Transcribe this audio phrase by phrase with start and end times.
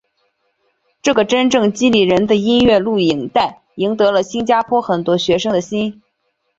[1.03, 6.01] 这个真正激励人的音乐录影带赢得了新加坡很多学生的心。